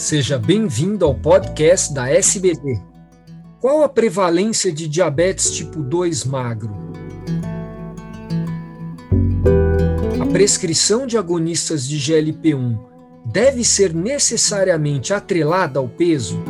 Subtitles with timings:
[0.00, 2.80] Seja bem-vindo ao podcast da SBD.
[3.60, 6.74] Qual a prevalência de diabetes tipo 2 magro?
[10.18, 12.78] A prescrição de agonistas de GLP-1
[13.26, 16.42] deve ser necessariamente atrelada ao peso?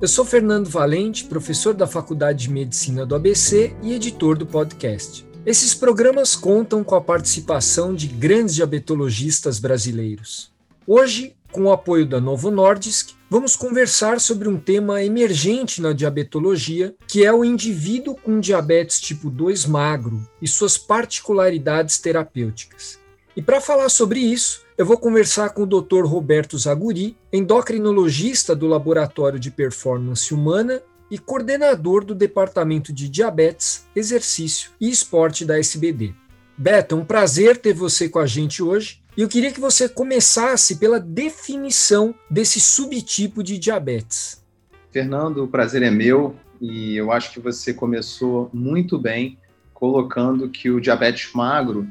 [0.00, 5.26] Eu sou Fernando Valente, professor da Faculdade de Medicina do ABC e editor do podcast.
[5.44, 10.51] Esses programas contam com a participação de grandes diabetologistas brasileiros.
[10.86, 16.92] Hoje, com o apoio da Novo Nordisk, vamos conversar sobre um tema emergente na diabetologia,
[17.06, 22.98] que é o indivíduo com diabetes tipo 2 magro e suas particularidades terapêuticas.
[23.36, 26.04] E para falar sobre isso, eu vou conversar com o Dr.
[26.04, 34.72] Roberto Zaguri, endocrinologista do Laboratório de Performance Humana e coordenador do Departamento de Diabetes, Exercício
[34.80, 36.12] e Esporte da SBD.
[36.58, 40.76] Beto, um prazer ter você com a gente hoje e eu queria que você começasse
[40.76, 44.42] pela definição desse subtipo de diabetes.
[44.90, 49.38] Fernando, o prazer é meu e eu acho que você começou muito bem
[49.74, 51.86] colocando que o diabetes magro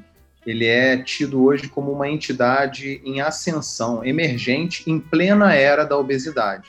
[0.45, 6.67] ele é tido hoje como uma entidade em ascensão, emergente, em plena era da obesidade.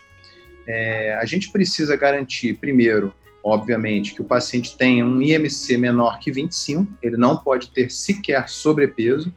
[0.66, 6.30] É, a gente precisa garantir, primeiro, obviamente, que o paciente tenha um IMC menor que
[6.30, 9.32] 25, ele não pode ter sequer sobrepeso,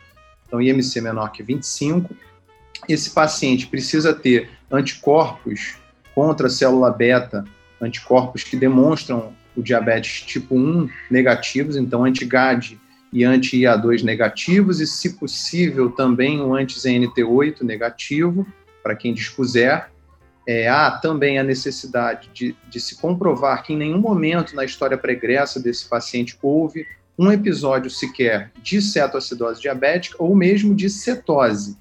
[0.45, 2.15] então IMC menor que 25.
[2.87, 5.77] Esse paciente precisa ter anticorpos
[6.13, 7.43] contra a célula beta,
[7.81, 12.79] anticorpos que demonstram o diabetes tipo 1 negativos, então anti-GAD
[13.11, 18.45] e anti-IA2 negativos, e, se possível, também o anti-ZNT8 negativo,
[18.83, 19.89] para quem dispuser.
[20.47, 24.97] É, há também a necessidade de, de se comprovar que em nenhum momento na história
[24.97, 26.85] pregressa desse paciente houve
[27.17, 31.77] um episódio sequer de cetoacidose diabética ou mesmo de cetose.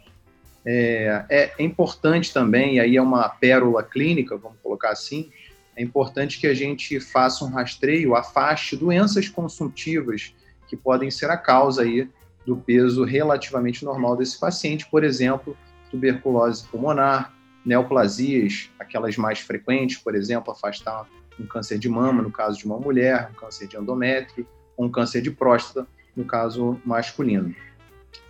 [0.65, 5.31] É, é, importante também, e aí é uma pérola clínica, vamos colocar assim,
[5.77, 10.35] é importante que a gente faça um rastreio, afaste doenças consumptivas
[10.69, 12.09] que podem ser a causa aí
[12.47, 15.57] do peso relativamente normal desse paciente, por exemplo,
[15.91, 17.35] tuberculose pulmonar,
[17.65, 21.07] neoplasias, aquelas mais frequentes, por exemplo, afastar
[21.39, 24.47] um câncer de mama, no caso de uma mulher, um câncer de endométrio,
[24.77, 25.87] com câncer de próstata,
[26.17, 27.55] no caso masculino.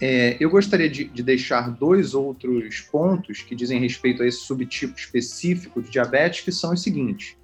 [0.01, 4.99] É, eu gostaria de, de, deixar dois outros pontos que dizem respeito a esse subtipo
[4.99, 7.37] específico de diabetes, que são os seguintes.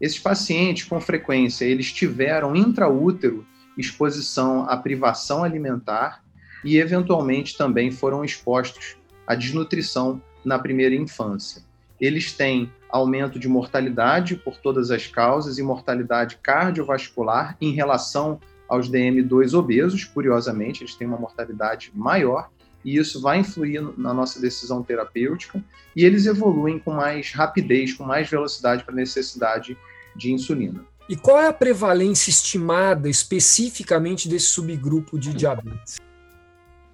[0.00, 3.44] Esses pacientes, com frequência, eles tiveram intraútero
[3.76, 6.22] exposição à privação alimentar
[6.64, 11.62] e, eventualmente, também foram expostos à desnutrição na primeira infância.
[12.00, 18.90] Eles têm aumento de mortalidade por todas as causas e mortalidade cardiovascular em relação aos
[18.90, 22.50] DM2 obesos, curiosamente, eles têm uma mortalidade maior,
[22.84, 25.62] e isso vai influir na nossa decisão terapêutica,
[25.96, 29.76] e eles evoluem com mais rapidez, com mais velocidade para a necessidade
[30.14, 30.84] de insulina.
[31.08, 35.96] E qual é a prevalência estimada especificamente desse subgrupo de diabetes?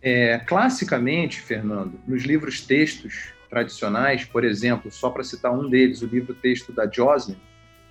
[0.01, 6.07] É, classicamente, Fernando, nos livros textos tradicionais, por exemplo, só para citar um deles, o
[6.07, 7.37] livro texto da Joslin,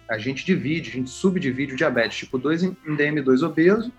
[0.09, 3.89] a gente divide, a gente subdivide o diabetes tipo 2 em DM2 obeso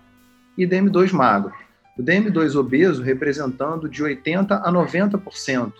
[0.55, 1.51] e DM2 magro.
[1.97, 5.73] O DM2 obeso representando de 80% a 90%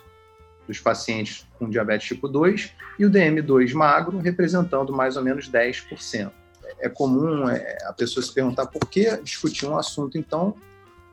[0.67, 6.31] dos pacientes com diabetes tipo 2 e o DM2 magro representando mais ou menos 10%.
[6.79, 10.55] É comum é, a pessoa se perguntar por que discutir um assunto então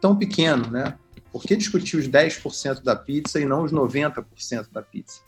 [0.00, 0.96] tão pequeno, né?
[1.32, 5.20] Por que discutir os 10% da pizza e não os 90% da pizza?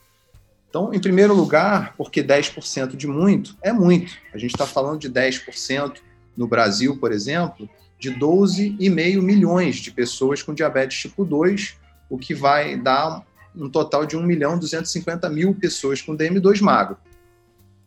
[0.69, 4.13] Então, em primeiro lugar, porque 10% de muito é muito.
[4.33, 5.97] A gente está falando de 10%
[6.37, 7.67] no Brasil, por exemplo,
[7.97, 11.77] de 12,5 milhões de pessoas com diabetes tipo 2,
[12.09, 16.97] o que vai dar um total de 1 milhão 250 mil pessoas com DM2 magro.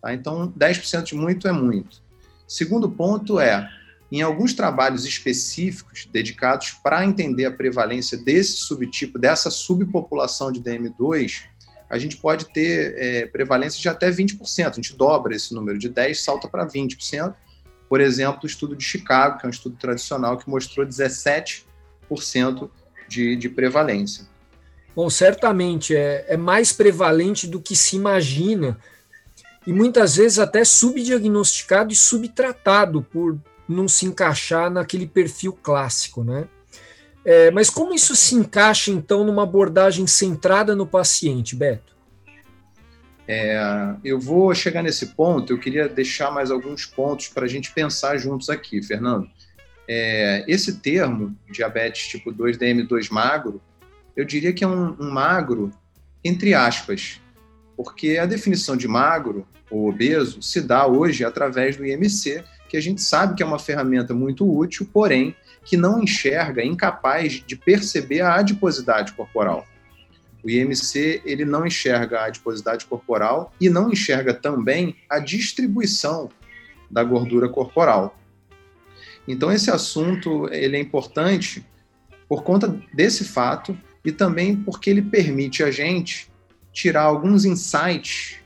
[0.00, 0.14] Tá?
[0.14, 2.02] Então, 10% de muito é muito.
[2.46, 3.68] Segundo ponto é,
[4.10, 11.42] em alguns trabalhos específicos dedicados para entender a prevalência desse subtipo, dessa subpopulação de DM2,
[11.90, 14.70] a gente pode ter é, prevalência de até 20%.
[14.70, 17.34] A gente dobra esse número de 10%, salta para 20%.
[17.88, 21.64] Por exemplo, o estudo de Chicago, que é um estudo tradicional que mostrou 17%
[23.08, 24.26] de, de prevalência.
[24.94, 28.78] Bom, certamente é, é mais prevalente do que se imagina
[29.66, 33.38] e muitas vezes até subdiagnosticado e subtratado por
[33.68, 36.48] não se encaixar naquele perfil clássico, né?
[37.24, 41.96] É, mas como isso se encaixa, então, numa abordagem centrada no paciente, Beto?
[43.26, 47.72] É, eu vou chegar nesse ponto, eu queria deixar mais alguns pontos para a gente
[47.72, 49.28] pensar juntos aqui, Fernando.
[49.86, 53.60] É, esse termo, diabetes tipo 2, DM2 magro,
[54.16, 55.70] eu diria que é um, um magro
[56.24, 57.20] entre aspas,
[57.76, 62.80] porque a definição de magro ou obeso se dá hoje através do IMC, que a
[62.80, 65.34] gente sabe que é uma ferramenta muito útil, porém
[65.64, 69.66] que não enxerga, incapaz de perceber a adiposidade corporal.
[70.42, 76.30] O IMC ele não enxerga a adiposidade corporal e não enxerga também a distribuição
[76.90, 78.16] da gordura corporal.
[79.26, 81.66] Então esse assunto ele é importante
[82.28, 86.30] por conta desse fato e também porque ele permite a gente
[86.72, 88.36] tirar alguns insights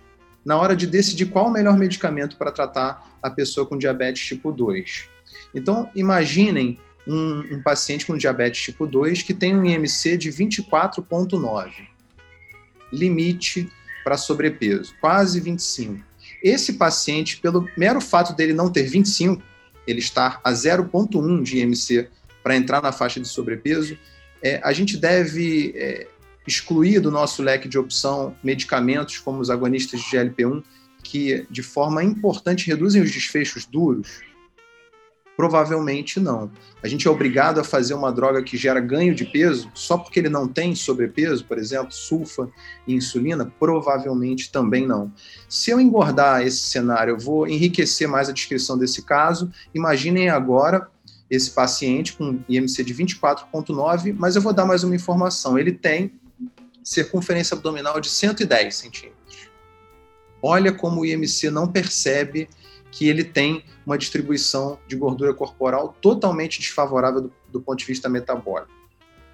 [0.45, 4.53] na hora de decidir qual o melhor medicamento para tratar a pessoa com diabetes tipo
[4.53, 5.09] 2.
[5.55, 11.71] Então, imaginem um, um paciente com diabetes tipo 2 que tem um IMC de 24,9,
[12.93, 13.71] limite
[14.05, 16.03] para sobrepeso, quase 25.
[16.43, 19.43] Esse paciente, pelo mero fato dele não ter 25,
[19.87, 22.09] ele estar a 0,1 de IMC
[22.43, 23.97] para entrar na faixa de sobrepeso,
[24.43, 26.09] é, a gente deve é,
[26.47, 30.63] excluir do nosso leque de opção medicamentos como os agonistas de GLP-1,
[31.03, 34.21] que de forma importante reduzem os desfechos duros?
[35.35, 36.51] Provavelmente não.
[36.83, 40.21] A gente é obrigado a fazer uma droga que gera ganho de peso só porque
[40.21, 42.49] ele não tem sobrepeso, por exemplo, sulfa
[42.87, 43.51] e insulina?
[43.59, 45.11] Provavelmente também não.
[45.49, 49.51] Se eu engordar esse cenário, eu vou enriquecer mais a descrição desse caso.
[49.75, 50.89] Imaginem agora
[51.31, 55.59] esse paciente com IMC de 24,9, mas eu vou dar mais uma informação.
[55.59, 56.13] Ele tem
[56.83, 59.51] circunferência abdominal de 110 centímetros.
[60.43, 62.49] Olha como o IMC não percebe
[62.91, 68.09] que ele tem uma distribuição de gordura corporal totalmente desfavorável do, do ponto de vista
[68.09, 68.71] metabólico.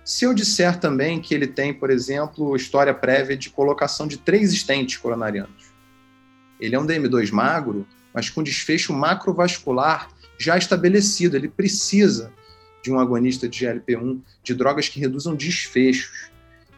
[0.04, 4.52] Se eu disser também que ele tem, por exemplo, história prévia de colocação de três
[4.52, 5.72] estentes coronarianos,
[6.60, 10.08] ele é um DM2 magro, mas com desfecho macrovascular
[10.38, 12.32] já estabelecido, ele precisa
[12.82, 16.30] de um agonista de GLP-1, de drogas que reduzam desfechos.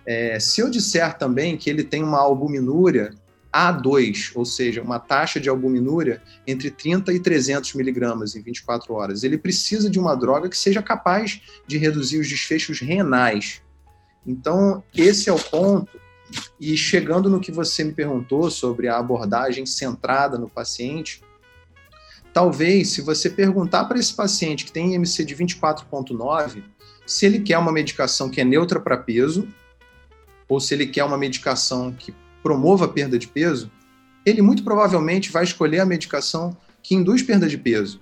[0.07, 3.15] É, se eu disser também que ele tem uma albuminúria
[3.53, 9.25] A2, ou seja, uma taxa de albuminúria entre 30 e 300 miligramas em 24 horas,
[9.25, 13.63] ele precisa de uma droga que seja capaz de reduzir os desfechos renais.
[14.27, 16.01] Então, esse é o ponto.
[16.61, 21.21] E chegando no que você me perguntou sobre a abordagem centrada no paciente,
[22.33, 26.63] talvez, se você perguntar para esse paciente que tem IMC de 24,9,
[27.05, 29.49] se ele quer uma medicação que é neutra para peso,
[30.51, 32.13] ou se ele quer uma medicação que
[32.43, 33.71] promova a perda de peso,
[34.27, 38.01] ele muito provavelmente vai escolher a medicação que induz perda de peso,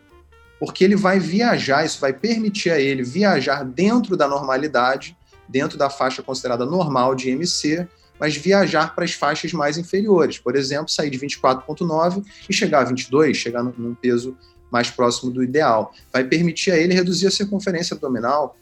[0.58, 5.16] porque ele vai viajar, isso vai permitir a ele viajar dentro da normalidade,
[5.46, 7.86] dentro da faixa considerada normal de IMC,
[8.18, 10.38] mas viajar para as faixas mais inferiores.
[10.38, 14.36] Por exemplo, sair de 24,9 e chegar a 22, chegar num peso
[14.72, 15.94] mais próximo do ideal.
[16.12, 18.56] Vai permitir a ele reduzir a circunferência abdominal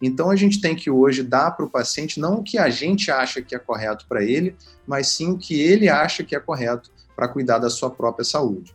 [0.00, 3.10] então a gente tem que hoje dar para o paciente não o que a gente
[3.10, 4.56] acha que é correto para ele,
[4.86, 8.74] mas sim o que ele acha que é correto para cuidar da sua própria saúde.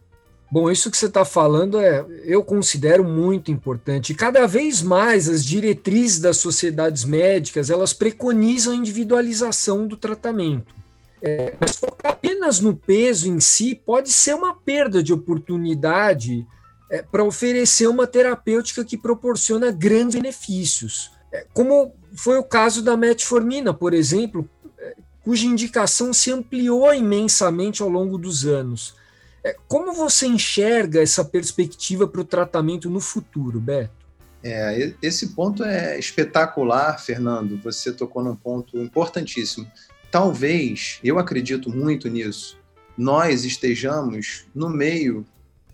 [0.52, 4.14] Bom, isso que você está falando é, eu considero muito importante.
[4.14, 10.74] Cada vez mais as diretrizes das sociedades médicas elas preconizam a individualização do tratamento.
[11.22, 16.46] É, mas focar apenas no peso em si pode ser uma perda de oportunidade
[16.92, 21.15] é, para oferecer uma terapêutica que proporciona grandes benefícios.
[21.54, 24.50] Como foi o caso da metformina, por exemplo,
[24.80, 28.96] é, cuja indicação se ampliou imensamente ao longo dos anos.
[29.44, 34.06] É, como você enxerga essa perspectiva para o tratamento no futuro, Beto?
[34.44, 37.60] É, esse ponto é espetacular, Fernando.
[37.64, 39.70] Você tocou num ponto importantíssimo.
[40.12, 42.58] Talvez, eu acredito muito nisso,
[42.98, 45.26] nós estejamos no meio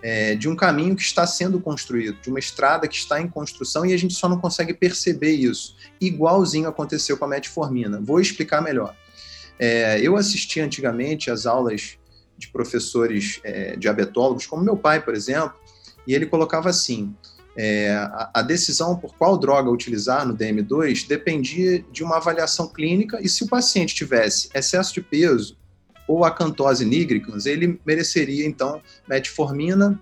[0.02, 3.86] é, de um caminho que está sendo construído, de uma estrada que está em construção
[3.86, 5.76] e a gente só não consegue perceber isso.
[6.00, 8.00] Igualzinho aconteceu com a metformina.
[8.02, 8.96] Vou explicar melhor.
[9.60, 11.98] É, eu assisti antigamente às aulas
[12.38, 15.54] de professores é, diabetólogos, como meu pai, por exemplo,
[16.08, 17.14] e ele colocava assim:
[17.56, 23.20] é, a, a, decisão por qual droga utilizar no DM2 dependia de uma avaliação clínica
[23.22, 25.61] e se o paciente tivesse excesso de peso
[26.12, 29.98] ou acantose nigricans, ele mereceria então metformina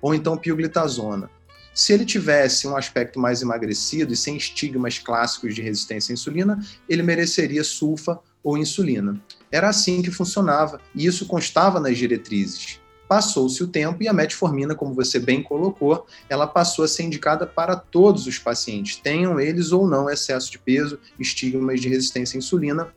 [0.00, 1.30] ou então pioglitazona.
[1.74, 6.62] Se ele tivesse um aspecto mais emagrecido e sem estigmas clássicos de resistência à insulina,
[6.86, 9.18] ele mereceria sulfa ou insulina.
[9.50, 12.78] Era assim que funcionava e isso constava nas diretrizes.
[13.08, 17.46] Passou-se o tempo e a metformina, como você bem colocou, ela passou a ser indicada
[17.46, 22.38] para todos os pacientes, tenham eles ou não excesso de peso, estigmas de resistência à
[22.38, 22.92] insulina,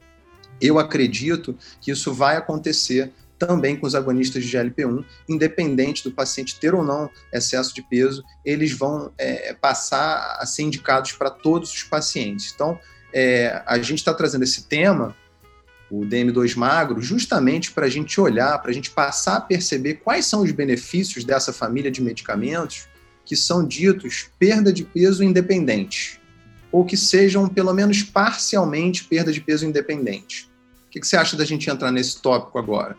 [0.62, 6.60] eu acredito que isso vai acontecer também com os agonistas de GLP-1, independente do paciente
[6.60, 11.72] ter ou não excesso de peso, eles vão é, passar a ser indicados para todos
[11.72, 12.52] os pacientes.
[12.54, 12.80] Então,
[13.14, 15.16] é, a gente está trazendo esse tema
[15.90, 20.26] o DM2 magro, justamente para a gente olhar, para a gente passar a perceber quais
[20.26, 22.88] são os benefícios dessa família de medicamentos
[23.24, 26.20] que são ditos perda de peso independente,
[26.72, 30.50] ou que sejam pelo menos parcialmente perda de peso independente.
[30.88, 32.98] O que, você acha da gente entrar nesse tópico agora?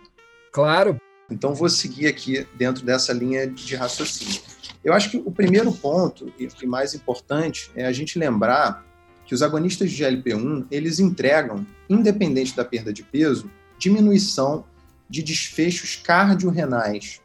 [0.53, 0.99] Claro.
[1.31, 4.41] Então vou seguir aqui dentro dessa linha de raciocínio.
[4.85, 8.87] Eu acho que o primeiro ponto e mais importante é a gente lembrar
[9.27, 14.65] que os agonistas de GLP-1 eles entregam, independente da perda de peso, diminuição
[15.09, 17.21] de desfechos cardiorrenais,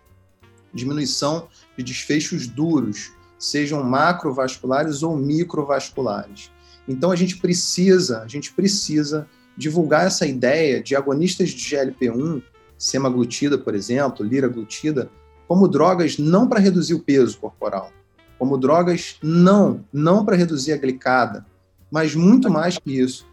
[0.73, 1.47] diminuição
[1.77, 6.51] de desfechos duros, sejam macrovasculares ou microvasculares.
[6.87, 12.41] Então a gente precisa, a gente precisa divulgar essa ideia de agonistas de GLP-1,
[12.77, 15.09] semaglutida, por exemplo, liraglutida,
[15.47, 17.91] como drogas não para reduzir o peso corporal,
[18.39, 21.45] como drogas não, não para reduzir a glicada,
[21.91, 23.27] mas muito mais que isso,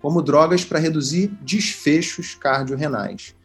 [0.00, 3.35] como drogas para reduzir desfechos cardiorrenais.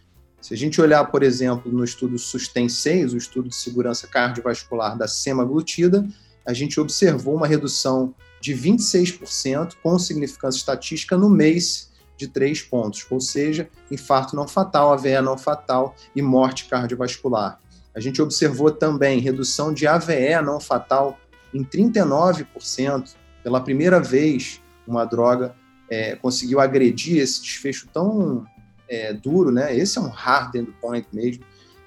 [0.41, 4.97] Se a gente olhar, por exemplo, no estudo SUSTEM 6, o estudo de segurança cardiovascular
[4.97, 6.07] da semaglutida,
[6.45, 13.05] a gente observou uma redução de 26% com significância estatística no mês de três pontos,
[13.09, 17.59] ou seja, infarto não fatal, AVE não fatal e morte cardiovascular.
[17.93, 21.19] A gente observou também redução de AVE não fatal
[21.53, 25.55] em 39%, pela primeira vez uma droga
[25.89, 28.45] é, conseguiu agredir esse desfecho tão
[28.91, 29.75] é, duro, né?
[29.75, 31.45] Esse é um hard endpoint mesmo.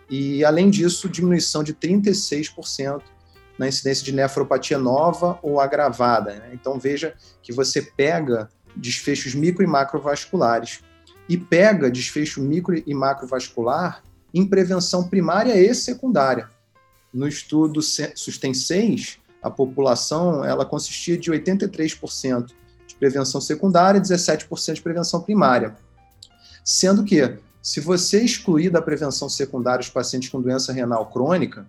[0.09, 3.03] E, além disso, diminuição de 36%
[3.59, 6.35] na incidência de nefropatia nova ou agravada.
[6.35, 6.51] Né?
[6.55, 10.81] Então, veja que você pega desfechos micro e macrovasculares
[11.29, 16.49] e pega desfecho micro e macrovascular em prevenção primária e secundária.
[17.13, 22.47] No estudo SUSTEM 6, a população ela consistia de 83%
[22.87, 25.77] de prevenção secundária e 17% de prevenção primária.
[26.65, 31.67] Sendo que, se você excluir da prevenção secundária os pacientes com doença renal crônica,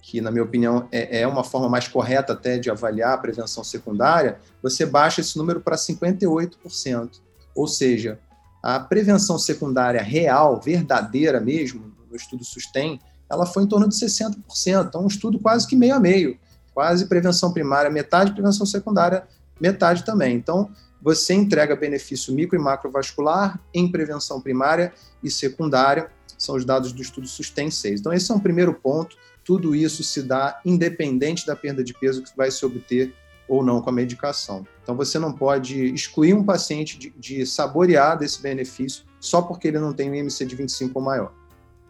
[0.00, 3.64] que, na minha opinião, é, é uma forma mais correta até de avaliar a prevenção
[3.64, 7.20] secundária, você baixa esse número para 58%.
[7.54, 8.20] Ou seja,
[8.62, 14.86] a prevenção secundária real, verdadeira mesmo, no estudo SUSTEM, ela foi em torno de 60%.
[14.86, 16.38] Então, um estudo quase que meio a meio.
[16.72, 19.26] Quase prevenção primária, metade, prevenção secundária,
[19.60, 20.36] metade também.
[20.36, 20.70] Então,
[21.04, 24.90] você entrega benefício micro e macrovascular em prevenção primária
[25.22, 28.00] e secundária, são os dados do estudo SUSTEM 6.
[28.00, 29.14] Então, esse é um primeiro ponto.
[29.44, 33.12] Tudo isso se dá independente da perda de peso que vai se obter
[33.46, 34.66] ou não com a medicação.
[34.82, 39.78] Então, você não pode excluir um paciente de, de saborear desse benefício só porque ele
[39.78, 41.34] não tem um IMC de 25 ou maior.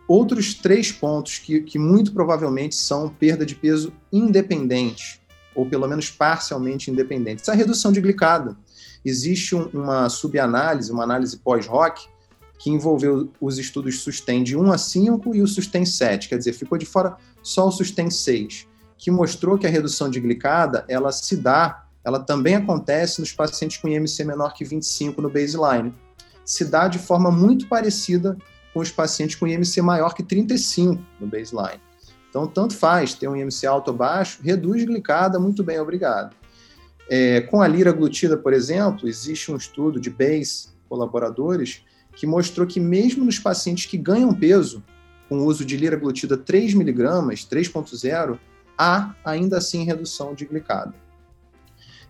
[0.09, 5.23] Outros três pontos que, que muito provavelmente são perda de peso independente
[5.54, 7.49] ou pelo menos parcialmente independentes.
[7.49, 8.56] A redução de glicada.
[9.05, 12.09] Existe um, uma subanálise, uma análise pós-ROC,
[12.59, 16.53] que envolveu os estudos SUSTEM de 1 a 5 e o SUSTEM 7, quer dizer,
[16.53, 21.13] ficou de fora só o SUSTEM 6, que mostrou que a redução de glicada, ela
[21.13, 25.93] se dá, ela também acontece nos pacientes com IMC menor que 25 no baseline.
[26.45, 28.37] Se dá de forma muito parecida
[28.73, 31.81] com os pacientes com IMC maior que 35 no baseline.
[32.29, 36.35] Então, tanto faz ter um IMC alto ou baixo, reduz glicada, muito bem, obrigado.
[37.09, 41.85] É, com a liraglutida, por exemplo, existe um estudo de BASE, colaboradores,
[42.17, 44.83] que mostrou que mesmo nos pacientes que ganham peso
[45.29, 46.95] com o uso de liraglutida 3mg,
[47.49, 48.39] 3.0,
[48.79, 50.95] há ainda assim redução de glicada.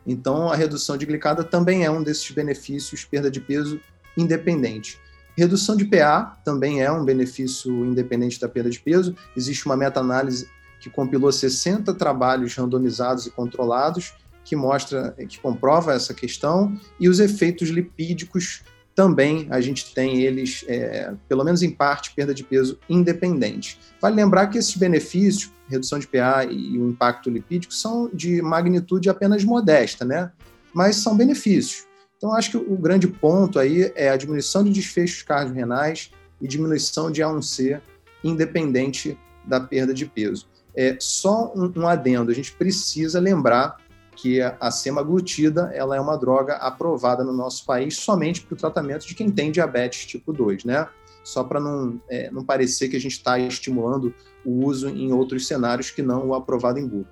[0.07, 3.81] Então, a redução de glicada também é um desses benefícios, perda de peso
[4.17, 4.99] independente.
[5.37, 9.17] Redução de PA também é um benefício independente da perda de peso.
[9.37, 10.49] Existe uma meta-análise
[10.79, 14.13] que compilou 60 trabalhos randomizados e controlados
[14.45, 18.63] que mostra, que comprova essa questão e os efeitos lipídicos
[18.95, 23.79] também a gente tem eles, é, pelo menos em parte, perda de peso independente.
[24.01, 29.11] Vale lembrar que esses benefícios, redução de PA e o impacto lipídico, são de magnitude
[29.11, 30.31] apenas modesta, né?
[30.73, 31.87] Mas são benefícios.
[32.17, 36.11] Então, acho que o grande ponto aí é a diminuição de desfechos cardiorrenais
[36.41, 37.81] e diminuição de A1C
[38.23, 40.49] independente da perda de peso.
[40.75, 43.77] É só um, um adendo, a gente precisa lembrar
[44.14, 49.06] que a semaglutida ela é uma droga aprovada no nosso país somente para o tratamento
[49.06, 50.87] de quem tem diabetes tipo 2, né?
[51.23, 55.47] Só para não, é, não parecer que a gente está estimulando o uso em outros
[55.47, 57.09] cenários que não o aprovado em bulk.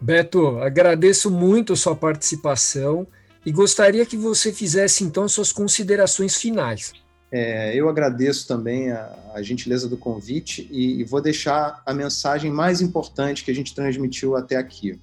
[0.00, 3.06] Beto, agradeço muito a sua participação
[3.44, 6.92] e gostaria que você fizesse então suas considerações finais.
[7.32, 12.50] É, eu agradeço também a, a gentileza do convite e, e, vou deixar a mensagem
[12.50, 14.98] mais importante que a gente transmitiu até aqui.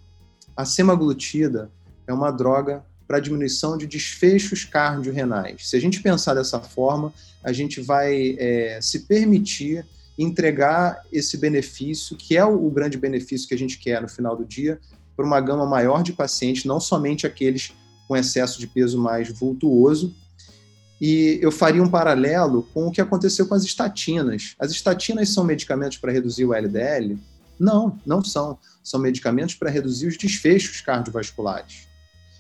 [0.58, 1.70] A semaglutida
[2.08, 5.70] é uma droga para diminuição de desfechos cardiorrenais.
[5.70, 9.86] Se a gente pensar dessa forma, a gente vai é, se permitir
[10.18, 14.36] entregar esse benefício, que é o, o grande benefício que a gente quer no final
[14.36, 14.80] do dia,
[15.16, 17.72] para uma gama maior de pacientes, não somente aqueles
[18.08, 20.16] com excesso de peso mais vultuoso.
[21.00, 24.56] E eu faria um paralelo com o que aconteceu com as estatinas.
[24.58, 27.20] As estatinas são medicamentos para reduzir o LDL?
[27.60, 28.58] Não, não são.
[28.84, 31.88] São medicamentos para reduzir os desfechos cardiovasculares.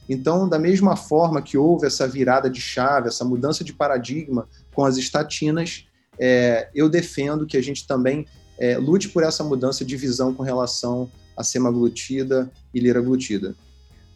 [0.09, 4.85] Então, da mesma forma que houve essa virada de chave, essa mudança de paradigma com
[4.85, 5.85] as estatinas,
[6.17, 8.25] é, eu defendo que a gente também
[8.57, 13.55] é, lute por essa mudança de visão com relação a semaglutida e liraglutida.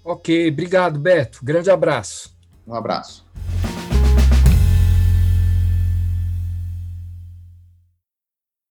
[0.03, 1.39] Ok, obrigado, Beto.
[1.43, 2.35] Grande abraço.
[2.65, 3.23] Um abraço.